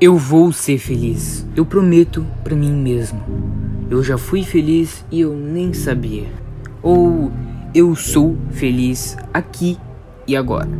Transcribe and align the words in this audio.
Eu 0.00 0.16
vou 0.16 0.50
ser 0.50 0.78
feliz. 0.78 1.46
Eu 1.54 1.66
prometo 1.66 2.26
para 2.42 2.56
mim 2.56 2.72
mesmo. 2.72 3.20
Eu 3.90 4.02
já 4.02 4.16
fui 4.16 4.42
feliz 4.42 5.04
e 5.10 5.20
eu 5.20 5.34
nem 5.34 5.74
sabia. 5.74 6.26
Ou 6.82 7.30
eu 7.74 7.94
sou 7.94 8.34
feliz 8.50 9.14
aqui 9.34 9.76
e 10.26 10.34
agora. 10.34 10.70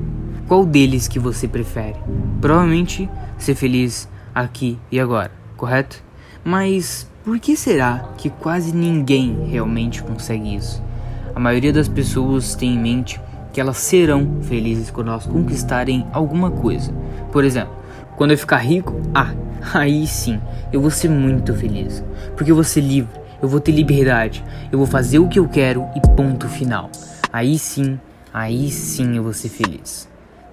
Qual 0.49 0.65
deles 0.65 1.07
que 1.07 1.19
você 1.19 1.47
prefere? 1.47 1.97
Provavelmente 2.41 3.11
ser 3.37 3.55
feliz 3.55 4.09
aqui 4.35 4.79
e 4.91 4.99
agora, 4.99 5.31
correto? 5.55 6.03
Mas 6.43 7.07
por 7.23 7.39
que 7.39 7.57
será 7.57 8.09
que 8.17 8.31
quase 8.31 8.75
ninguém 8.75 9.49
realmente 9.51 10.03
consegue 10.03 10.57
isso? 10.57 10.83
A 11.35 11.39
maioria 11.39 11.75
das 11.75 11.89
pessoas 11.89 12.55
tem 12.55 12.75
em 12.75 12.79
mente 12.79 13.21
que 13.53 13.61
elas 13.61 13.77
serão 13.77 14.39
felizes 14.41 14.91
quando 14.91 15.09
elas 15.09 15.27
conquistarem 15.27 16.07
alguma 16.11 16.51
coisa. 16.51 16.91
Por 17.31 17.45
exemplo, 17.45 17.80
quando 18.21 18.33
eu 18.33 18.37
ficar 18.37 18.59
rico, 18.59 19.01
ah, 19.15 19.33
aí 19.73 20.07
sim, 20.07 20.39
eu 20.71 20.79
vou 20.79 20.91
ser 20.91 21.09
muito 21.09 21.55
feliz. 21.55 22.05
Porque 22.37 22.51
eu 22.51 22.55
vou 22.55 22.63
ser 22.63 22.83
livre, 22.83 23.19
eu 23.41 23.49
vou 23.49 23.61
ter 23.61 23.73
liberdade, 23.73 24.45
eu 24.71 24.77
vou 24.77 24.87
fazer 24.87 25.19
o 25.19 25.27
que 25.27 25.39
eu 25.39 25.49
quero 25.49 25.87
e 25.97 26.01
ponto 26.15 26.47
final. 26.47 26.91
Aí 27.33 27.59
sim, 27.59 27.99
aí 28.31 28.71
sim 28.71 29.17
eu 29.17 29.23
vou 29.23 29.33
ser 29.33 29.49
feliz. 29.49 30.07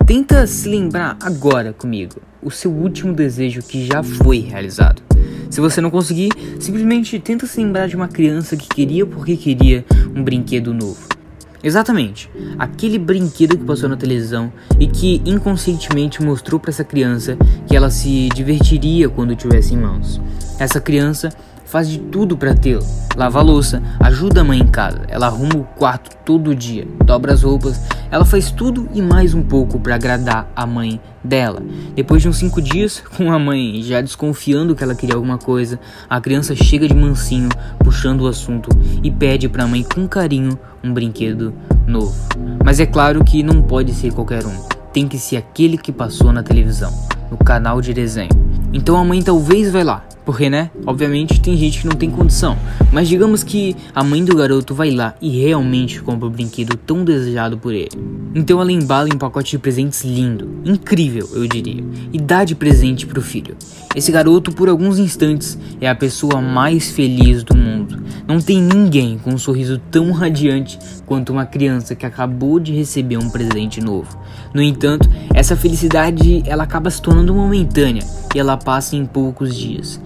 Tenta 0.05 0.47
se 0.47 0.69
lembrar 0.69 1.17
agora 1.21 1.73
comigo 1.73 2.21
o 2.41 2.49
seu 2.49 2.71
último 2.71 3.11
desejo 3.11 3.61
que 3.61 3.85
já 3.85 4.01
foi 4.01 4.39
realizado. 4.39 5.01
Se 5.49 5.59
você 5.59 5.81
não 5.81 5.91
conseguir, 5.91 6.29
simplesmente 6.61 7.19
tenta 7.19 7.45
se 7.45 7.61
lembrar 7.61 7.89
de 7.89 7.97
uma 7.97 8.07
criança 8.07 8.55
que 8.55 8.69
queria 8.69 9.05
porque 9.05 9.35
queria 9.35 9.83
um 10.15 10.23
brinquedo 10.23 10.73
novo. 10.73 11.16
Exatamente, 11.63 12.29
aquele 12.57 12.99
brinquedo 12.99 13.57
que 13.57 13.63
passou 13.63 13.89
na 13.89 13.97
televisão 13.97 14.51
e 14.79 14.87
que 14.87 15.21
inconscientemente 15.25 16.21
mostrou 16.21 16.59
para 16.59 16.69
essa 16.69 16.83
criança 16.83 17.35
que 17.67 17.75
ela 17.75 17.89
se 17.89 18.29
divertiria 18.29 19.09
quando 19.09 19.35
tivesse 19.35 19.73
em 19.73 19.77
mãos. 19.77 20.21
Essa 20.59 20.79
criança 20.79 21.29
faz 21.67 21.89
de 21.89 21.99
tudo 21.99 22.35
para 22.35 22.55
tê-lo. 22.55 22.83
Lava 23.15 23.39
a 23.39 23.41
louça, 23.41 23.81
ajuda 23.99 24.41
a 24.41 24.43
mãe 24.43 24.59
em 24.59 24.67
casa, 24.67 25.01
ela 25.07 25.27
arruma 25.27 25.55
o 25.55 25.63
quarto 25.63 26.15
todo 26.23 26.55
dia, 26.55 26.87
dobra 27.03 27.33
as 27.33 27.43
roupas, 27.43 27.81
ela 28.09 28.23
faz 28.23 28.51
tudo 28.51 28.87
e 28.93 29.01
mais 29.01 29.33
um 29.33 29.41
pouco 29.41 29.79
para 29.79 29.95
agradar 29.95 30.47
a 30.55 30.65
mãe 30.65 30.99
dela. 31.23 31.61
Depois 31.95 32.21
de 32.21 32.29
uns 32.29 32.37
cinco 32.37 32.61
dias, 32.61 33.03
com 33.17 33.31
a 33.31 33.39
mãe 33.39 33.81
já 33.81 34.01
desconfiando 34.01 34.75
que 34.75 34.83
ela 34.83 34.95
queria 34.95 35.15
alguma 35.15 35.37
coisa, 35.37 35.79
a 36.09 36.21
criança 36.21 36.55
chega 36.55 36.87
de 36.87 36.93
mansinho, 36.93 37.49
puxando 37.79 38.21
o 38.21 38.27
assunto 38.27 38.69
e 39.03 39.11
pede 39.11 39.49
para 39.49 39.63
a 39.63 39.67
mãe 39.67 39.83
com 39.83 40.07
carinho 40.07 40.57
um 40.83 40.93
brinquedo 40.93 41.53
novo. 41.85 42.15
Mas 42.63 42.79
é 42.79 42.85
claro 42.85 43.23
que 43.23 43.43
não 43.43 43.61
pode 43.61 43.93
ser 43.93 44.13
qualquer 44.13 44.45
um, 44.45 44.55
tem 44.93 45.07
que 45.07 45.17
ser 45.17 45.37
aquele 45.37 45.77
que 45.77 45.91
passou 45.91 46.31
na 46.31 46.43
televisão, 46.43 46.93
no 47.29 47.37
canal 47.37 47.81
de 47.81 47.93
desenho. 47.93 48.29
Então 48.71 48.95
a 48.95 49.03
mãe 49.03 49.23
talvez 49.23 49.71
vai 49.71 49.83
lá, 49.83 50.03
porque, 50.27 50.49
né? 50.49 50.69
Obviamente 50.85 51.39
tem 51.39 51.55
gente 51.55 51.79
que 51.79 51.87
não 51.87 51.95
tem 51.95 52.11
condição. 52.11 52.57
Mas 52.91 53.07
digamos 53.07 53.45
que 53.45 53.77
a 53.95 54.03
mãe 54.03 54.25
do 54.25 54.35
garoto 54.35 54.75
vai 54.75 54.91
lá 54.91 55.15
e 55.21 55.29
realmente 55.39 56.01
compra 56.01 56.27
o 56.27 56.29
brinquedo 56.29 56.75
tão 56.75 57.05
desejado 57.05 57.57
por 57.57 57.73
ele. 57.73 57.87
Então 58.35 58.59
ela 58.59 58.69
embala 58.69 59.07
em 59.07 59.13
um 59.13 59.17
pacote 59.17 59.51
de 59.51 59.57
presentes 59.57 60.03
lindo, 60.03 60.49
incrível, 60.65 61.29
eu 61.31 61.47
diria, 61.47 61.81
e 62.11 62.19
dá 62.19 62.43
de 62.43 62.55
presente 62.55 63.07
pro 63.07 63.21
filho. 63.21 63.55
Esse 63.95 64.11
garoto, 64.11 64.51
por 64.51 64.67
alguns 64.67 64.99
instantes, 64.99 65.57
é 65.79 65.89
a 65.89 65.95
pessoa 65.95 66.41
mais 66.41 66.91
feliz 66.91 67.41
do 67.41 67.55
mundo. 67.55 68.03
Não 68.27 68.41
tem 68.41 68.61
ninguém 68.61 69.17
com 69.17 69.31
um 69.31 69.37
sorriso 69.37 69.79
tão 69.89 70.11
radiante 70.11 70.77
quanto 71.05 71.31
uma 71.31 71.45
criança 71.45 71.95
que 71.95 72.05
acabou 72.05 72.59
de 72.59 72.73
receber 72.73 73.15
um 73.15 73.29
presente 73.29 73.79
novo. 73.79 74.19
No 74.53 74.61
entanto, 74.61 75.09
essa 75.33 75.55
felicidade 75.55 76.43
ela 76.45 76.63
acaba 76.63 76.89
se 76.89 77.01
tornando 77.01 77.33
momentânea 77.33 78.03
e 78.35 78.39
ela 78.39 78.57
passa 78.57 78.95
em 78.95 79.05
poucos 79.05 79.55
dias. 79.55 79.99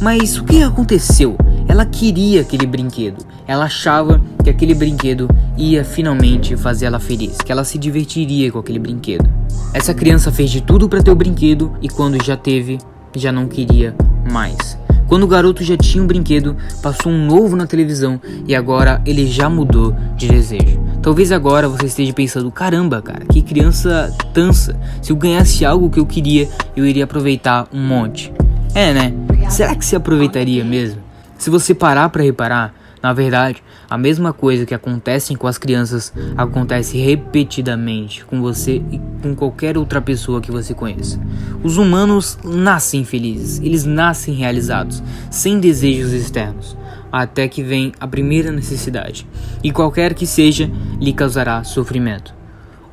Mas 0.00 0.36
o 0.36 0.44
que 0.44 0.62
aconteceu? 0.62 1.36
Ela 1.66 1.86
queria 1.86 2.42
aquele 2.42 2.66
brinquedo. 2.66 3.24
Ela 3.46 3.64
achava 3.64 4.20
que 4.44 4.50
aquele 4.50 4.74
brinquedo 4.74 5.28
ia 5.56 5.84
finalmente 5.84 6.56
fazer 6.56 6.86
ela 6.86 7.00
feliz, 7.00 7.38
que 7.38 7.50
ela 7.50 7.64
se 7.64 7.78
divertiria 7.78 8.52
com 8.52 8.58
aquele 8.58 8.78
brinquedo. 8.78 9.28
Essa 9.72 9.94
criança 9.94 10.30
fez 10.30 10.50
de 10.50 10.60
tudo 10.60 10.88
para 10.88 11.02
ter 11.02 11.10
o 11.10 11.14
brinquedo 11.14 11.72
e 11.80 11.88
quando 11.88 12.22
já 12.22 12.36
teve, 12.36 12.78
já 13.14 13.32
não 13.32 13.48
queria 13.48 13.94
mais. 14.30 14.78
Quando 15.06 15.22
o 15.22 15.28
garoto 15.28 15.62
já 15.62 15.76
tinha 15.76 16.02
um 16.02 16.06
brinquedo, 16.06 16.56
passou 16.82 17.10
um 17.10 17.26
novo 17.26 17.56
na 17.56 17.66
televisão 17.66 18.20
e 18.46 18.54
agora 18.54 19.00
ele 19.06 19.26
já 19.26 19.48
mudou 19.48 19.94
de 20.16 20.28
desejo. 20.28 20.80
Talvez 21.00 21.30
agora 21.30 21.68
você 21.68 21.86
esteja 21.86 22.12
pensando: 22.12 22.50
caramba, 22.50 23.00
cara, 23.00 23.24
que 23.24 23.40
criança 23.40 24.12
tansa. 24.34 24.76
Se 25.00 25.12
eu 25.12 25.16
ganhasse 25.16 25.64
algo 25.64 25.88
que 25.88 26.00
eu 26.00 26.06
queria, 26.06 26.48
eu 26.76 26.84
iria 26.84 27.04
aproveitar 27.04 27.68
um 27.72 27.80
monte. 27.80 28.32
É, 28.76 28.92
né? 28.92 29.10
Será 29.48 29.74
que 29.74 29.82
se 29.82 29.96
aproveitaria 29.96 30.62
mesmo? 30.62 31.02
Se 31.38 31.48
você 31.48 31.74
parar 31.74 32.10
para 32.10 32.22
reparar, 32.22 32.74
na 33.02 33.10
verdade, 33.14 33.62
a 33.88 33.96
mesma 33.96 34.34
coisa 34.34 34.66
que 34.66 34.74
acontece 34.74 35.34
com 35.34 35.46
as 35.46 35.56
crianças 35.56 36.12
acontece 36.36 36.98
repetidamente 36.98 38.22
com 38.26 38.42
você 38.42 38.82
e 38.92 39.00
com 39.22 39.34
qualquer 39.34 39.78
outra 39.78 40.02
pessoa 40.02 40.42
que 40.42 40.52
você 40.52 40.74
conheça. 40.74 41.18
Os 41.64 41.78
humanos 41.78 42.38
nascem 42.44 43.02
felizes, 43.02 43.60
eles 43.60 43.86
nascem 43.86 44.34
realizados, 44.34 45.02
sem 45.30 45.58
desejos 45.58 46.12
externos, 46.12 46.76
até 47.10 47.48
que 47.48 47.62
vem 47.62 47.92
a 47.98 48.06
primeira 48.06 48.52
necessidade, 48.52 49.26
e 49.64 49.72
qualquer 49.72 50.12
que 50.12 50.26
seja, 50.26 50.70
lhe 51.00 51.14
causará 51.14 51.64
sofrimento. 51.64 52.35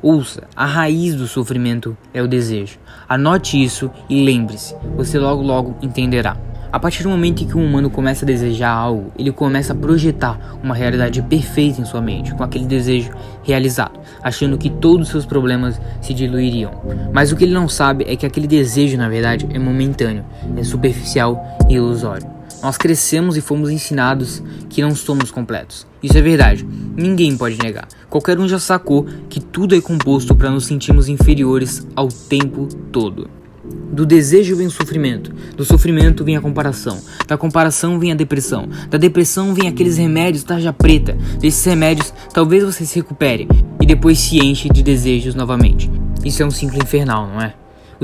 Ouça, 0.06 0.42
a 0.54 0.66
raiz 0.66 1.14
do 1.14 1.26
sofrimento 1.26 1.96
é 2.12 2.20
o 2.20 2.28
desejo. 2.28 2.78
Anote 3.08 3.64
isso 3.64 3.90
e 4.06 4.22
lembre-se, 4.22 4.76
você 4.94 5.18
logo 5.18 5.40
logo 5.40 5.76
entenderá. 5.80 6.36
A 6.70 6.78
partir 6.78 7.02
do 7.04 7.08
momento 7.08 7.42
em 7.42 7.46
que 7.46 7.56
um 7.56 7.64
humano 7.64 7.88
começa 7.88 8.22
a 8.22 8.26
desejar 8.26 8.68
algo, 8.68 9.10
ele 9.18 9.32
começa 9.32 9.72
a 9.72 9.76
projetar 9.76 10.58
uma 10.62 10.74
realidade 10.74 11.22
perfeita 11.22 11.80
em 11.80 11.86
sua 11.86 12.02
mente, 12.02 12.34
com 12.34 12.44
aquele 12.44 12.66
desejo 12.66 13.12
realizado, 13.42 13.98
achando 14.22 14.58
que 14.58 14.68
todos 14.68 15.06
os 15.06 15.10
seus 15.10 15.24
problemas 15.24 15.80
se 16.02 16.12
diluiriam. 16.12 16.72
Mas 17.10 17.32
o 17.32 17.36
que 17.36 17.44
ele 17.44 17.54
não 17.54 17.66
sabe 17.66 18.04
é 18.06 18.14
que 18.14 18.26
aquele 18.26 18.46
desejo, 18.46 18.98
na 18.98 19.08
verdade, 19.08 19.48
é 19.54 19.58
momentâneo, 19.58 20.26
é 20.54 20.62
superficial 20.62 21.42
e 21.66 21.76
ilusório. 21.76 22.28
Nós 22.62 22.76
crescemos 22.78 23.36
e 23.36 23.40
fomos 23.40 23.70
ensinados 23.70 24.42
que 24.68 24.82
não 24.82 24.94
somos 24.94 25.30
completos. 25.30 25.86
Isso 26.02 26.16
é 26.16 26.22
verdade, 26.22 26.66
ninguém 26.96 27.36
pode 27.36 27.58
negar. 27.58 27.88
Qualquer 28.10 28.38
um 28.38 28.48
já 28.48 28.58
sacou 28.58 29.06
que 29.28 29.40
tudo 29.40 29.74
é 29.74 29.80
composto 29.80 30.34
para 30.34 30.50
nos 30.50 30.66
sentirmos 30.66 31.08
inferiores 31.08 31.86
ao 31.94 32.08
tempo 32.08 32.68
todo. 32.92 33.28
Do 33.64 34.04
desejo 34.04 34.56
vem 34.56 34.66
o 34.66 34.70
sofrimento, 34.70 35.32
do 35.56 35.64
sofrimento 35.64 36.24
vem 36.24 36.36
a 36.36 36.40
comparação, 36.40 37.00
da 37.26 37.38
comparação 37.38 37.98
vem 37.98 38.12
a 38.12 38.14
depressão, 38.14 38.68
da 38.90 38.98
depressão 38.98 39.54
vem 39.54 39.68
aqueles 39.68 39.96
remédios 39.96 40.44
tarja 40.44 40.72
preta. 40.72 41.16
Desses 41.40 41.64
remédios, 41.64 42.12
talvez 42.32 42.62
você 42.62 42.84
se 42.84 42.96
recupere 42.96 43.48
e 43.80 43.86
depois 43.86 44.18
se 44.18 44.38
enche 44.38 44.68
de 44.68 44.82
desejos 44.82 45.34
novamente. 45.34 45.90
Isso 46.24 46.42
é 46.42 46.46
um 46.46 46.50
ciclo 46.50 46.78
infernal, 46.82 47.26
não 47.26 47.40
é? 47.40 47.54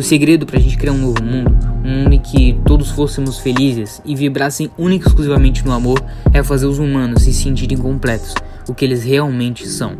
O 0.00 0.02
segredo 0.02 0.46
para 0.46 0.56
a 0.56 0.60
gente 0.62 0.78
criar 0.78 0.94
um 0.94 0.96
novo 0.96 1.22
mundo, 1.22 1.54
um 1.84 2.04
mundo 2.04 2.14
em 2.14 2.18
que 2.18 2.58
todos 2.64 2.90
fôssemos 2.90 3.38
felizes 3.38 4.00
e 4.02 4.16
vibrassem 4.16 4.70
única 4.78 5.04
e 5.04 5.08
exclusivamente 5.08 5.62
no 5.62 5.72
amor, 5.72 6.02
é 6.32 6.42
fazer 6.42 6.64
os 6.64 6.78
humanos 6.78 7.22
se 7.22 7.34
sentirem 7.34 7.76
completos, 7.76 8.34
o 8.66 8.72
que 8.72 8.82
eles 8.82 9.04
realmente 9.04 9.68
são. 9.68 9.98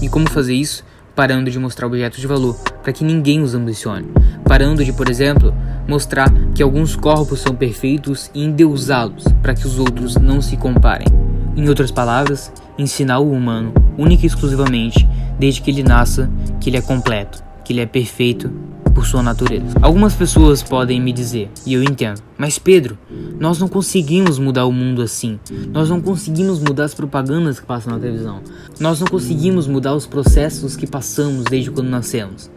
E 0.00 0.08
como 0.08 0.30
fazer 0.30 0.54
isso? 0.54 0.84
Parando 1.16 1.50
de 1.50 1.58
mostrar 1.58 1.88
objetos 1.88 2.20
de 2.20 2.28
valor, 2.28 2.54
para 2.80 2.92
que 2.92 3.02
ninguém 3.02 3.42
os 3.42 3.52
ambicione 3.52 4.06
parando 4.44 4.84
de, 4.84 4.92
por 4.92 5.10
exemplo, 5.10 5.52
mostrar 5.86 6.28
que 6.54 6.62
alguns 6.62 6.94
corpos 6.94 7.40
são 7.40 7.54
perfeitos 7.54 8.30
e 8.32 8.44
endeusá-los 8.44 9.24
para 9.42 9.54
que 9.54 9.66
os 9.66 9.80
outros 9.80 10.16
não 10.16 10.40
se 10.40 10.56
comparem. 10.56 11.08
Em 11.56 11.68
outras 11.68 11.90
palavras, 11.90 12.52
ensinar 12.78 13.18
o 13.18 13.32
humano, 13.32 13.72
única 13.98 14.24
e 14.24 14.26
exclusivamente, 14.26 15.08
desde 15.38 15.60
que 15.60 15.70
ele 15.70 15.82
nasça, 15.82 16.30
que 16.60 16.70
ele 16.70 16.76
é 16.76 16.82
completo, 16.82 17.42
que 17.64 17.72
ele 17.72 17.80
é 17.80 17.86
perfeito 17.86 18.52
por 19.00 19.06
sua 19.06 19.22
natureza. 19.22 19.78
Algumas 19.80 20.12
pessoas 20.12 20.62
podem 20.62 21.00
me 21.00 21.10
dizer, 21.10 21.48
e 21.64 21.72
eu 21.72 21.82
entendo, 21.82 22.20
mas 22.36 22.58
Pedro, 22.58 22.98
nós 23.38 23.58
não 23.58 23.66
conseguimos 23.66 24.38
mudar 24.38 24.66
o 24.66 24.72
mundo 24.72 25.00
assim. 25.00 25.40
Nós 25.72 25.88
não 25.88 26.02
conseguimos 26.02 26.60
mudar 26.60 26.84
as 26.84 26.92
propagandas 26.92 27.58
que 27.58 27.64
passam 27.64 27.94
na 27.94 27.98
televisão. 27.98 28.42
Nós 28.78 29.00
não 29.00 29.06
conseguimos 29.06 29.66
mudar 29.66 29.94
os 29.94 30.06
processos 30.06 30.76
que 30.76 30.86
passamos 30.86 31.44
desde 31.44 31.70
quando 31.70 31.88
nascemos. 31.88 32.50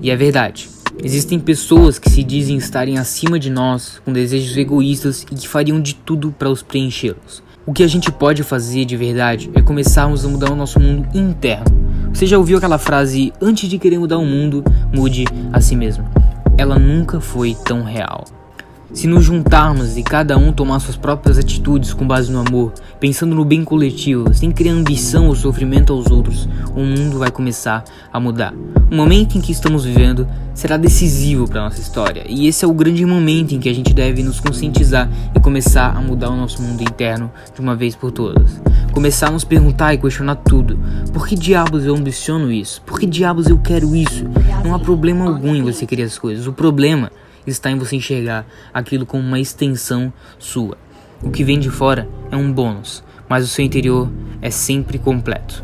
E 0.00 0.10
é 0.10 0.16
verdade. 0.16 0.70
Existem 1.04 1.38
pessoas 1.38 1.98
que 1.98 2.08
se 2.08 2.22
dizem 2.22 2.56
estarem 2.56 2.96
acima 2.96 3.38
de 3.38 3.50
nós, 3.50 4.00
com 4.02 4.10
desejos 4.10 4.56
egoístas 4.56 5.26
e 5.30 5.34
que 5.34 5.46
fariam 5.46 5.78
de 5.78 5.94
tudo 5.94 6.32
para 6.32 6.48
os 6.48 6.62
preenchê-los. 6.62 7.42
O 7.66 7.74
que 7.74 7.82
a 7.82 7.86
gente 7.86 8.10
pode 8.10 8.42
fazer 8.42 8.86
de 8.86 8.96
verdade 8.96 9.50
é 9.54 9.60
começarmos 9.60 10.24
a 10.24 10.28
mudar 10.28 10.50
o 10.50 10.56
nosso 10.56 10.80
mundo 10.80 11.06
interno. 11.14 11.79
Você 12.12 12.26
já 12.26 12.38
ouviu 12.38 12.58
aquela 12.58 12.78
frase: 12.78 13.32
antes 13.40 13.68
de 13.68 13.78
querer 13.78 13.98
mudar 13.98 14.18
o 14.18 14.26
mundo, 14.26 14.62
mude 14.92 15.24
a 15.52 15.60
si 15.60 15.74
mesmo? 15.74 16.04
Ela 16.58 16.78
nunca 16.78 17.20
foi 17.20 17.54
tão 17.54 17.82
real. 17.82 18.24
Se 18.92 19.06
nos 19.06 19.24
juntarmos 19.24 19.96
e 19.96 20.02
cada 20.02 20.36
um 20.36 20.52
tomar 20.52 20.80
suas 20.80 20.96
próprias 20.96 21.38
atitudes 21.38 21.94
com 21.94 22.04
base 22.04 22.30
no 22.32 22.40
amor, 22.40 22.72
pensando 22.98 23.36
no 23.36 23.44
bem 23.44 23.62
coletivo, 23.62 24.34
sem 24.34 24.50
criar 24.50 24.72
ambição 24.72 25.28
ou 25.28 25.36
sofrimento 25.36 25.92
aos 25.92 26.10
outros, 26.10 26.48
o 26.74 26.80
mundo 26.80 27.16
vai 27.16 27.30
começar 27.30 27.84
a 28.12 28.18
mudar. 28.18 28.52
O 28.90 28.94
momento 28.94 29.38
em 29.38 29.40
que 29.40 29.52
estamos 29.52 29.84
vivendo 29.84 30.26
será 30.52 30.76
decisivo 30.76 31.48
para 31.48 31.62
nossa 31.62 31.80
história, 31.80 32.24
e 32.28 32.48
esse 32.48 32.64
é 32.64 32.68
o 32.68 32.74
grande 32.74 33.06
momento 33.06 33.54
em 33.54 33.60
que 33.60 33.68
a 33.68 33.72
gente 33.72 33.94
deve 33.94 34.24
nos 34.24 34.40
conscientizar 34.40 35.08
e 35.36 35.38
começar 35.38 35.96
a 35.96 36.00
mudar 36.00 36.28
o 36.30 36.36
nosso 36.36 36.60
mundo 36.60 36.82
interno 36.82 37.30
de 37.54 37.60
uma 37.60 37.76
vez 37.76 37.94
por 37.94 38.10
todas. 38.10 38.60
Começar 38.92 39.28
a 39.28 39.30
nos 39.30 39.44
perguntar 39.44 39.94
e 39.94 39.98
questionar 39.98 40.34
tudo. 40.34 40.76
Por 41.12 41.28
que 41.28 41.36
diabos 41.36 41.86
eu 41.86 41.94
ambiciono 41.94 42.50
isso? 42.50 42.82
Por 42.82 42.98
que 42.98 43.06
diabos 43.06 43.46
eu 43.46 43.56
quero 43.58 43.94
isso? 43.94 44.24
Não 44.64 44.74
há 44.74 44.80
problema 44.80 45.26
algum 45.26 45.54
em 45.54 45.62
você 45.62 45.86
querer 45.86 46.02
as 46.02 46.18
coisas. 46.18 46.48
O 46.48 46.52
problema 46.52 47.12
está 47.46 47.70
em 47.70 47.78
você 47.78 47.96
enxergar 47.96 48.46
aquilo 48.72 49.06
como 49.06 49.22
uma 49.22 49.40
extensão 49.40 50.12
sua. 50.38 50.76
O 51.22 51.30
que 51.30 51.44
vem 51.44 51.58
de 51.58 51.70
fora 51.70 52.08
é 52.30 52.36
um 52.36 52.52
bônus, 52.52 53.04
mas 53.28 53.44
o 53.44 53.48
seu 53.48 53.64
interior 53.64 54.10
é 54.40 54.50
sempre 54.50 54.98
completo. 54.98 55.62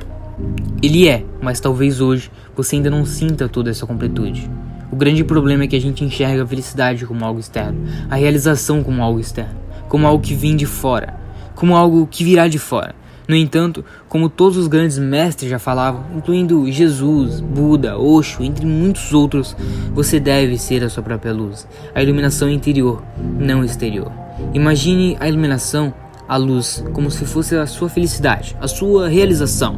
Ele 0.83 1.09
é, 1.09 1.25
mas 1.41 1.61
talvez 1.61 2.01
hoje 2.01 2.31
você 2.55 2.77
ainda 2.77 2.91
não 2.91 3.05
sinta 3.05 3.49
toda 3.49 3.71
essa 3.71 3.87
completude. 3.87 4.51
O 4.91 4.97
grande 4.97 5.25
problema 5.25 5.65
é 5.65 5.67
que 5.67 5.77
a 5.77 5.81
gente 5.81 6.05
enxerga 6.05 6.45
a 6.45 6.47
felicidade 6.47 7.07
como 7.07 7.25
algo 7.25 7.41
externo, 7.41 7.87
a 8.09 8.17
realização 8.17 8.83
como 8.85 9.03
algo 9.03 9.19
externo, 9.19 9.57
como 9.89 10.07
algo 10.07 10.23
que 10.23 10.35
vem 10.35 10.55
de 10.55 10.67
fora, 10.67 11.19
como 11.55 11.75
algo 11.75 12.07
que 12.07 12.23
virá 12.23 12.47
de 12.49 12.59
fora. 12.59 12.95
No 13.29 13.35
entanto, 13.35 13.85
como 14.09 14.29
todos 14.29 14.57
os 14.57 14.69
grandes 14.69 14.99
mestres 14.99 15.51
já 15.51 15.59
falavam, 15.59 16.05
incluindo 16.15 16.71
Jesus, 16.71 17.41
Buda, 17.41 17.99
Osho, 17.99 18.45
entre 18.45 18.65
muitos 18.65 19.13
outros, 19.13 19.57
você 19.93 20.21
deve 20.21 20.57
ser 20.57 20.85
a 20.85 20.89
sua 20.89 21.03
própria 21.03 21.33
luz, 21.33 21.67
a 21.93 22.03
iluminação 22.03 22.49
interior, 22.49 23.03
não 23.39 23.65
exterior. 23.65 24.13
Imagine 24.55 25.17
a 25.19 25.29
iluminação, 25.29 25.93
a 26.29 26.37
luz, 26.37 26.85
como 26.93 27.11
se 27.11 27.25
fosse 27.25 27.57
a 27.57 27.67
sua 27.67 27.89
felicidade, 27.89 28.57
a 28.61 28.69
sua 28.69 29.09
realização. 29.09 29.77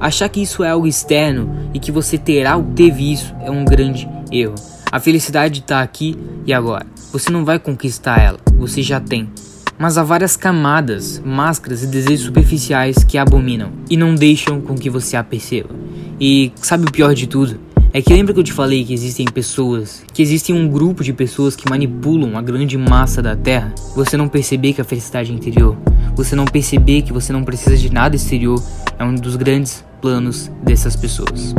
Achar 0.00 0.28
que 0.28 0.42
isso 0.42 0.64
é 0.64 0.70
algo 0.70 0.86
externo 0.86 1.70
e 1.72 1.78
que 1.78 1.92
você 1.92 2.18
terá 2.18 2.56
ou 2.56 2.64
teve 2.64 3.12
isso 3.12 3.32
é 3.40 3.50
um 3.50 3.64
grande 3.64 4.08
erro. 4.32 4.56
A 4.90 4.98
felicidade 4.98 5.60
está 5.60 5.82
aqui 5.82 6.18
e 6.44 6.52
agora. 6.52 6.86
Você 7.12 7.30
não 7.30 7.44
vai 7.44 7.60
conquistar 7.60 8.20
ela, 8.20 8.38
você 8.58 8.82
já 8.82 8.98
tem 8.98 9.30
mas 9.78 9.96
há 9.96 10.02
várias 10.02 10.36
camadas, 10.36 11.22
máscaras 11.24 11.82
e 11.82 11.86
desejos 11.86 12.26
superficiais 12.26 13.04
que 13.04 13.16
a 13.16 13.22
abominam 13.22 13.70
e 13.88 13.96
não 13.96 14.14
deixam 14.14 14.60
com 14.60 14.74
que 14.74 14.90
você 14.90 15.16
a 15.16 15.22
perceba. 15.22 15.70
E 16.20 16.52
sabe 16.56 16.88
o 16.88 16.90
pior 16.90 17.14
de 17.14 17.26
tudo? 17.26 17.60
É 17.92 18.02
que 18.02 18.12
lembra 18.12 18.34
que 18.34 18.40
eu 18.40 18.44
te 18.44 18.52
falei 18.52 18.84
que 18.84 18.92
existem 18.92 19.24
pessoas, 19.26 20.02
que 20.12 20.20
existem 20.20 20.54
um 20.54 20.68
grupo 20.68 21.02
de 21.02 21.12
pessoas 21.12 21.56
que 21.56 21.68
manipulam 21.70 22.36
a 22.36 22.42
grande 22.42 22.76
massa 22.76 23.22
da 23.22 23.34
Terra? 23.34 23.72
Você 23.94 24.16
não 24.16 24.28
perceber 24.28 24.74
que 24.74 24.80
a 24.80 24.84
felicidade 24.84 25.30
é 25.30 25.34
interior, 25.34 25.76
você 26.14 26.36
não 26.36 26.44
perceber 26.44 27.02
que 27.02 27.12
você 27.12 27.32
não 27.32 27.44
precisa 27.44 27.76
de 27.76 27.90
nada 27.90 28.16
exterior, 28.16 28.62
é 28.98 29.04
um 29.04 29.14
dos 29.14 29.36
grandes 29.36 29.84
planos 30.02 30.50
dessas 30.62 30.96
pessoas. 30.96 31.54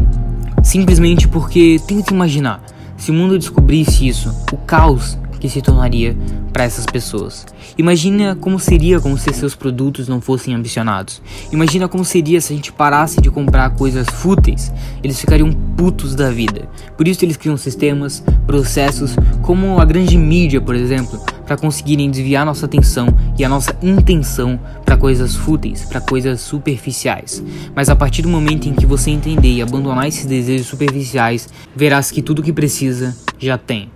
Simplesmente 0.61 1.27
porque 1.27 1.79
tenta 1.87 2.13
imaginar, 2.13 2.63
se 2.95 3.09
o 3.09 3.13
mundo 3.13 3.39
descobrisse 3.39 4.07
isso, 4.07 4.29
o 4.51 4.57
caos 4.57 5.17
que 5.39 5.49
se 5.49 5.61
tornaria 5.61 6.15
para 6.51 6.63
essas 6.63 6.85
pessoas. 6.85 7.45
Imagina 7.77 8.35
como 8.35 8.59
seria 8.59 8.99
como 8.99 9.17
se 9.17 9.33
seus 9.33 9.55
produtos 9.55 10.07
não 10.07 10.19
fossem 10.19 10.53
ambicionados. 10.53 11.21
Imagina 11.51 11.87
como 11.87 12.03
seria 12.03 12.41
se 12.41 12.53
a 12.53 12.55
gente 12.55 12.71
parasse 12.71 13.21
de 13.21 13.29
comprar 13.29 13.69
coisas 13.71 14.07
fúteis. 14.09 14.71
Eles 15.03 15.19
ficariam 15.19 15.51
putos 15.51 16.15
da 16.15 16.29
vida. 16.29 16.67
Por 16.97 17.07
isso 17.07 17.23
eles 17.23 17.37
criam 17.37 17.55
sistemas, 17.57 18.23
processos, 18.45 19.15
como 19.41 19.79
a 19.79 19.85
grande 19.85 20.17
mídia, 20.17 20.59
por 20.59 20.75
exemplo, 20.75 21.19
para 21.45 21.57
conseguirem 21.57 22.11
desviar 22.11 22.45
nossa 22.45 22.65
atenção 22.65 23.07
e 23.37 23.43
a 23.43 23.49
nossa 23.49 23.75
intenção 23.81 24.59
para 24.85 24.97
coisas 24.97 25.35
fúteis, 25.35 25.83
para 25.85 26.01
coisas 26.01 26.41
superficiais. 26.41 27.43
Mas 27.73 27.89
a 27.89 27.95
partir 27.95 28.21
do 28.21 28.29
momento 28.29 28.67
em 28.67 28.73
que 28.73 28.85
você 28.85 29.09
entender 29.09 29.53
e 29.53 29.61
abandonar 29.61 30.07
esses 30.07 30.25
desejos 30.25 30.67
superficiais, 30.67 31.49
verás 31.75 32.11
que 32.11 32.21
tudo 32.21 32.43
que 32.43 32.53
precisa 32.53 33.15
já 33.39 33.57
tem. 33.57 33.89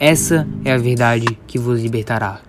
Essa 0.00 0.46
é 0.64 0.72
a 0.72 0.78
verdade 0.78 1.26
que 1.44 1.58
vos 1.58 1.82
libertará. 1.82 2.40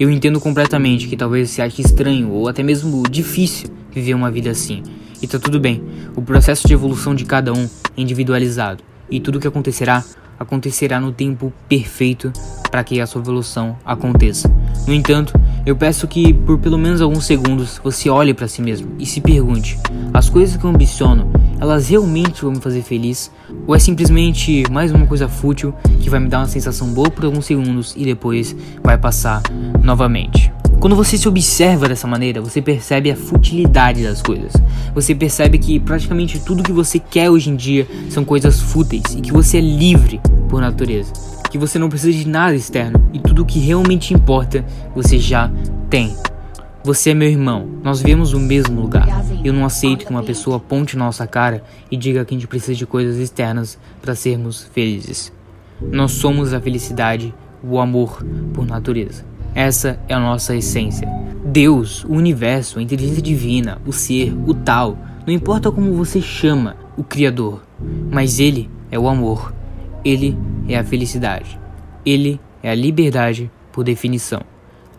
Eu 0.00 0.10
entendo 0.10 0.40
completamente 0.40 1.06
que 1.06 1.16
talvez 1.16 1.50
você 1.50 1.60
ache 1.60 1.82
estranho 1.82 2.30
ou 2.30 2.48
até 2.48 2.62
mesmo 2.62 3.02
difícil 3.02 3.68
viver 3.92 4.14
uma 4.14 4.30
vida 4.30 4.48
assim. 4.48 4.82
E 5.20 5.26
tá 5.26 5.38
tudo 5.38 5.60
bem. 5.60 5.82
O 6.16 6.22
processo 6.22 6.66
de 6.66 6.72
evolução 6.72 7.14
de 7.14 7.26
cada 7.26 7.52
um 7.52 7.64
é 7.64 8.00
individualizado. 8.00 8.82
E 9.10 9.20
tudo 9.20 9.36
o 9.36 9.40
que 9.40 9.46
acontecerá, 9.46 10.02
acontecerá 10.38 10.98
no 10.98 11.12
tempo 11.12 11.52
perfeito 11.68 12.32
para 12.70 12.82
que 12.82 12.98
a 12.98 13.06
sua 13.06 13.20
evolução 13.20 13.76
aconteça. 13.84 14.50
No 14.86 14.94
entanto, 14.94 15.34
eu 15.66 15.76
peço 15.76 16.08
que 16.08 16.32
por 16.32 16.58
pelo 16.58 16.78
menos 16.78 17.02
alguns 17.02 17.26
segundos 17.26 17.78
você 17.84 18.08
olhe 18.08 18.32
para 18.32 18.48
si 18.48 18.62
mesmo 18.62 18.92
e 18.98 19.04
se 19.04 19.20
pergunte: 19.20 19.78
as 20.14 20.30
coisas 20.30 20.56
que 20.56 20.64
eu 20.64 20.70
ambiciono 20.70 21.30
elas 21.60 21.88
realmente 21.88 22.42
vão 22.42 22.52
me 22.52 22.60
fazer 22.60 22.82
feliz? 22.82 23.30
Ou 23.66 23.74
é 23.74 23.78
simplesmente 23.78 24.64
mais 24.70 24.92
uma 24.92 25.06
coisa 25.06 25.28
fútil 25.28 25.74
que 26.00 26.10
vai 26.10 26.20
me 26.20 26.28
dar 26.28 26.38
uma 26.38 26.48
sensação 26.48 26.88
boa 26.88 27.10
por 27.10 27.24
alguns 27.24 27.46
segundos 27.46 27.94
e 27.96 28.04
depois 28.04 28.54
vai 28.82 28.98
passar 28.98 29.42
novamente? 29.82 30.52
Quando 30.78 30.94
você 30.94 31.16
se 31.16 31.26
observa 31.26 31.88
dessa 31.88 32.06
maneira, 32.06 32.40
você 32.40 32.60
percebe 32.60 33.10
a 33.10 33.16
futilidade 33.16 34.02
das 34.02 34.20
coisas. 34.20 34.52
Você 34.94 35.14
percebe 35.14 35.58
que 35.58 35.80
praticamente 35.80 36.38
tudo 36.38 36.62
que 36.62 36.72
você 36.72 36.98
quer 36.98 37.30
hoje 37.30 37.50
em 37.50 37.56
dia 37.56 37.86
são 38.10 38.24
coisas 38.24 38.60
fúteis 38.60 39.02
e 39.16 39.20
que 39.20 39.32
você 39.32 39.58
é 39.58 39.60
livre 39.60 40.20
por 40.48 40.60
natureza. 40.60 41.12
Que 41.50 41.58
você 41.58 41.78
não 41.78 41.88
precisa 41.88 42.12
de 42.12 42.28
nada 42.28 42.54
externo 42.54 43.08
e 43.12 43.18
tudo 43.18 43.44
que 43.44 43.58
realmente 43.58 44.12
importa 44.12 44.64
você 44.94 45.18
já 45.18 45.50
tem. 45.88 46.14
Você 46.84 47.10
é 47.10 47.14
meu 47.14 47.28
irmão, 47.28 47.66
nós 47.82 48.00
vivemos 48.00 48.32
no 48.32 48.38
mesmo 48.38 48.80
lugar. 48.80 49.08
Eu 49.46 49.52
não 49.52 49.64
aceito 49.64 50.04
que 50.04 50.10
uma 50.10 50.24
pessoa 50.24 50.56
aponte 50.56 50.96
nossa 50.96 51.24
cara 51.24 51.62
e 51.88 51.96
diga 51.96 52.24
que 52.24 52.34
a 52.34 52.36
gente 52.36 52.48
precisa 52.48 52.74
de 52.74 52.84
coisas 52.84 53.16
externas 53.16 53.78
para 54.02 54.12
sermos 54.12 54.64
felizes. 54.72 55.32
Nós 55.80 56.10
somos 56.10 56.52
a 56.52 56.60
felicidade, 56.60 57.32
o 57.62 57.78
amor 57.78 58.26
por 58.52 58.66
natureza. 58.66 59.24
Essa 59.54 60.00
é 60.08 60.14
a 60.14 60.18
nossa 60.18 60.56
essência. 60.56 61.08
Deus, 61.44 62.02
o 62.06 62.14
universo, 62.14 62.80
a 62.80 62.82
inteligência 62.82 63.22
divina, 63.22 63.80
o 63.86 63.92
ser, 63.92 64.36
o 64.48 64.52
tal, 64.52 64.98
não 65.24 65.32
importa 65.32 65.70
como 65.70 65.94
você 65.94 66.20
chama 66.20 66.76
o 66.96 67.04
Criador, 67.04 67.62
mas 68.10 68.40
Ele 68.40 68.68
é 68.90 68.98
o 68.98 69.06
amor. 69.08 69.54
Ele 70.04 70.36
é 70.68 70.76
a 70.76 70.82
felicidade. 70.82 71.56
Ele 72.04 72.40
é 72.64 72.70
a 72.70 72.74
liberdade 72.74 73.48
por 73.70 73.84
definição. 73.84 74.40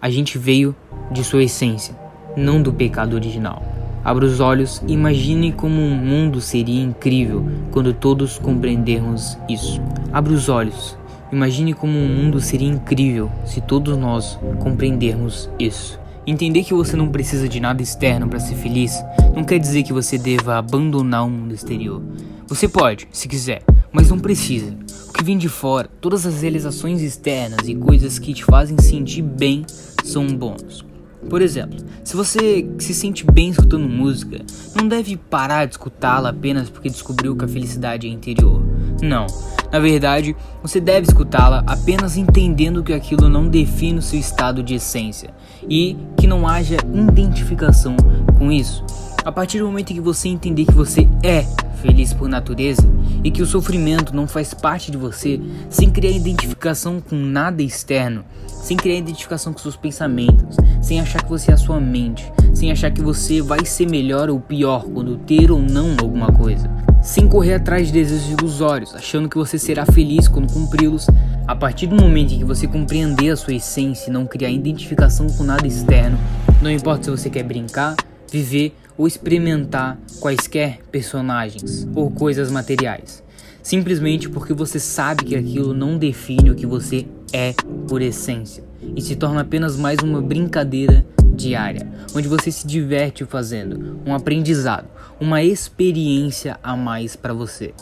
A 0.01 0.09
gente 0.09 0.37
veio 0.37 0.73
de 1.11 1.21
sua 1.21 1.43
essência, 1.43 1.93
não 2.37 2.61
do 2.61 2.71
pecado 2.71 3.13
original. 3.13 3.76
Abra 4.07 4.25
os 4.25 4.39
olhos 4.39 4.81
e 4.87 4.93
imagine 4.93 5.51
como 5.51 5.81
um 5.81 5.93
mundo 5.93 6.39
seria 6.39 6.81
incrível 6.81 7.45
quando 7.71 7.91
todos 7.91 8.39
compreendermos 8.39 9.37
isso. 9.49 9.81
Abra 10.13 10.31
os 10.31 10.47
olhos. 10.47 10.97
Imagine 11.29 11.73
como 11.73 11.99
um 11.99 12.07
mundo 12.07 12.39
seria 12.39 12.69
incrível 12.69 13.29
se 13.45 13.59
todos 13.59 13.97
nós 13.97 14.39
compreendermos 14.61 15.49
isso. 15.59 15.99
Entender 16.25 16.63
que 16.63 16.73
você 16.73 16.95
não 16.95 17.09
precisa 17.09 17.49
de 17.49 17.59
nada 17.59 17.81
externo 17.81 18.29
para 18.29 18.39
ser 18.39 18.55
feliz 18.55 18.97
não 19.35 19.43
quer 19.43 19.59
dizer 19.59 19.83
que 19.83 19.91
você 19.91 20.17
deva 20.17 20.55
abandonar 20.55 21.25
o 21.25 21.29
mundo 21.29 21.53
exterior. 21.53 22.01
Você 22.47 22.69
pode, 22.69 23.09
se 23.11 23.27
quiser, 23.27 23.61
mas 23.91 24.09
não 24.09 24.19
precisa. 24.19 24.73
O 25.09 25.11
que 25.11 25.21
vem 25.21 25.37
de 25.37 25.49
fora, 25.49 25.89
todas 25.99 26.25
as 26.25 26.41
realizações 26.41 27.01
externas 27.01 27.67
e 27.67 27.75
coisas 27.75 28.17
que 28.17 28.33
te 28.33 28.45
fazem 28.45 28.77
sentir 28.79 29.21
bem 29.21 29.65
são 30.05 30.25
bônus. 30.27 30.86
Por 31.29 31.41
exemplo, 31.41 31.77
se 32.03 32.15
você 32.15 32.67
se 32.79 32.93
sente 32.93 33.25
bem 33.25 33.49
escutando 33.49 33.87
música, 33.87 34.39
não 34.75 34.87
deve 34.87 35.17
parar 35.17 35.65
de 35.65 35.73
escutá-la 35.73 36.29
apenas 36.29 36.69
porque 36.69 36.89
descobriu 36.89 37.35
que 37.35 37.45
a 37.45 37.47
felicidade 37.47 38.07
é 38.07 38.09
interior. 38.09 38.63
Não. 39.01 39.27
Na 39.71 39.79
verdade, 39.79 40.35
você 40.61 40.79
deve 40.79 41.07
escutá-la 41.07 41.63
apenas 41.67 42.15
entendendo 42.15 42.83
que 42.83 42.93
aquilo 42.93 43.27
não 43.27 43.47
define 43.47 43.99
o 43.99 44.01
seu 44.01 44.19
estado 44.19 44.63
de 44.63 44.75
essência 44.75 45.33
e 45.69 45.97
que 46.17 46.25
não 46.25 46.47
haja 46.47 46.77
identificação 46.93 47.97
com 48.37 48.51
isso. 48.51 48.83
A 49.27 49.31
partir 49.33 49.59
do 49.59 49.65
momento 49.65 49.93
que 49.93 49.99
você 49.99 50.29
entender 50.29 50.63
que 50.63 50.73
você 50.73 51.05
é 51.21 51.43
feliz 51.81 52.13
por 52.13 52.29
natureza 52.29 52.89
e 53.25 53.29
que 53.29 53.41
o 53.41 53.45
sofrimento 53.45 54.15
não 54.15 54.25
faz 54.25 54.53
parte 54.53 54.89
de 54.89 54.95
você, 54.95 55.37
sem 55.69 55.91
criar 55.91 56.11
identificação 56.11 57.01
com 57.01 57.17
nada 57.17 57.61
externo, 57.61 58.23
sem 58.47 58.77
criar 58.77 58.95
identificação 58.95 59.51
com 59.51 59.59
seus 59.59 59.75
pensamentos, 59.75 60.55
sem 60.81 61.01
achar 61.01 61.21
que 61.21 61.29
você 61.29 61.51
é 61.51 61.55
a 61.55 61.57
sua 61.57 61.77
mente, 61.77 62.31
sem 62.53 62.71
achar 62.71 62.89
que 62.89 63.01
você 63.01 63.41
vai 63.41 63.65
ser 63.65 63.89
melhor 63.89 64.29
ou 64.29 64.39
pior 64.39 64.85
quando 64.85 65.17
ter 65.17 65.51
ou 65.51 65.59
não 65.59 65.97
alguma 65.99 66.31
coisa, 66.31 66.71
sem 67.03 67.27
correr 67.27 67.55
atrás 67.55 67.87
de 67.87 67.93
desejos 67.95 68.29
ilusórios, 68.29 68.95
achando 68.95 69.27
que 69.27 69.37
você 69.37 69.59
será 69.59 69.85
feliz 69.85 70.29
quando 70.29 70.53
cumpri-los. 70.53 71.05
A 71.45 71.53
partir 71.53 71.87
do 71.87 71.97
momento 71.97 72.33
em 72.33 72.37
que 72.37 72.45
você 72.45 72.65
compreender 72.65 73.31
a 73.31 73.35
sua 73.35 73.55
essência 73.55 74.09
e 74.09 74.13
não 74.13 74.25
criar 74.25 74.49
identificação 74.49 75.27
com 75.27 75.43
nada 75.43 75.67
externo, 75.67 76.17
não 76.61 76.71
importa 76.71 77.03
se 77.03 77.11
você 77.11 77.29
quer 77.29 77.43
brincar, 77.43 77.93
viver 78.31 78.73
ou 78.97 79.07
experimentar 79.07 79.97
quaisquer 80.19 80.79
personagens 80.91 81.87
ou 81.95 82.09
coisas 82.09 82.51
materiais, 82.51 83.23
simplesmente 83.61 84.29
porque 84.29 84.53
você 84.53 84.79
sabe 84.79 85.25
que 85.25 85.35
aquilo 85.35 85.73
não 85.73 85.97
define 85.97 86.51
o 86.51 86.55
que 86.55 86.65
você 86.65 87.05
é 87.31 87.53
por 87.87 88.01
essência. 88.01 88.65
e 88.95 89.01
se 89.01 89.15
torna 89.15 89.41
apenas 89.41 89.75
mais 89.75 89.99
uma 89.99 90.21
brincadeira 90.21 91.05
diária, 91.35 91.87
onde 92.15 92.27
você 92.27 92.51
se 92.51 92.65
diverte 92.65 93.25
fazendo, 93.25 93.99
um 94.05 94.13
aprendizado, 94.13 94.87
uma 95.19 95.43
experiência 95.43 96.59
a 96.63 96.75
mais 96.75 97.15
para 97.15 97.33
você. 97.33 97.73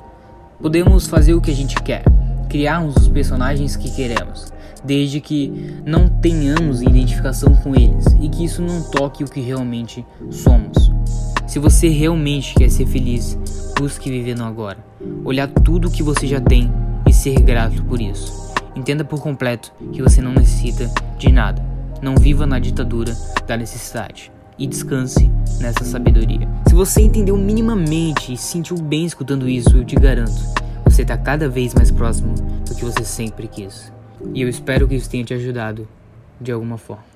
Podemos 0.59 1.07
fazer 1.07 1.33
o 1.33 1.41
que 1.41 1.51
a 1.51 1.55
gente 1.55 1.75
quer, 1.83 2.03
criarmos 2.45 2.95
os 2.95 3.07
personagens 3.07 3.75
que 3.75 3.91
queremos, 3.91 4.51
desde 4.83 5.19
que 5.19 5.81
não 5.85 6.07
tenhamos 6.07 6.81
identificação 6.81 7.55
com 7.55 7.75
eles 7.75 8.05
e 8.19 8.29
que 8.29 8.45
isso 8.45 8.61
não 8.61 8.81
toque 8.83 9.23
o 9.23 9.27
que 9.27 9.41
realmente 9.41 10.05
somos. 10.31 10.91
Se 11.47 11.59
você 11.59 11.89
realmente 11.89 12.55
quer 12.55 12.69
ser 12.69 12.85
feliz, 12.85 13.37
busque 13.77 14.09
viver 14.09 14.35
no 14.35 14.45
agora. 14.45 14.77
Olhar 15.23 15.47
tudo 15.47 15.87
o 15.87 15.91
que 15.91 16.03
você 16.03 16.27
já 16.27 16.41
tem 16.41 16.71
e 17.07 17.13
ser 17.13 17.39
grato 17.41 17.83
por 17.83 18.01
isso. 18.01 18.53
Entenda 18.75 19.05
por 19.05 19.21
completo 19.21 19.71
que 19.93 20.01
você 20.01 20.21
não 20.21 20.33
necessita 20.33 20.91
de 21.17 21.31
nada. 21.31 21.63
Não 22.01 22.15
viva 22.15 22.45
na 22.45 22.59
ditadura 22.59 23.15
da 23.47 23.55
necessidade 23.55 24.31
e 24.57 24.67
descanse 24.67 25.29
nessa 25.59 25.83
sabedoria. 25.83 26.47
Se 26.67 26.75
você 26.75 27.01
entendeu 27.01 27.37
minimamente 27.37 28.33
e 28.33 28.37
sentiu 28.37 28.77
bem 28.77 29.05
escutando 29.05 29.47
isso, 29.47 29.77
eu 29.77 29.85
te 29.85 29.95
garanto, 29.95 30.41
você 30.95 31.01
está 31.01 31.17
cada 31.17 31.49
vez 31.49 31.73
mais 31.73 31.91
próximo 31.91 32.33
do 32.65 32.73
que 32.73 32.85
você 32.85 33.03
sempre 33.03 33.49
quis. 33.49 33.91
E 34.33 34.41
eu 34.41 34.47
espero 34.47 34.87
que 34.87 34.95
isso 34.95 35.09
tenha 35.09 35.25
te 35.25 35.33
ajudado 35.33 35.85
de 36.39 36.53
alguma 36.53 36.77
forma. 36.77 37.14